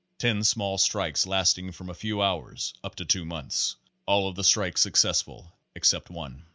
[0.17, 3.75] Ten small strikes lasting from a few hours up to two months.
[4.07, 6.47] All of the strikes successful except one.